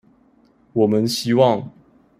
[0.73, 1.71] 我們希望